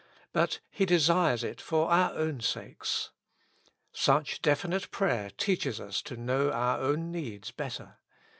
But 0.33 0.61
He 0.71 0.87
desires 0.87 1.43
it 1.43 1.61
for 1.61 1.91
our 1.91 2.15
own 2.15 2.39
sakes. 2.41 3.11
Such 3.93 4.41
definite 4.41 4.89
prayer 4.89 5.29
teaches 5.29 5.79
us 5.79 6.01
to 6.01 6.17
know 6.17 6.49
our 6.49 6.79
own 6.79 7.11
needs 7.11 7.51
better. 7.51 7.97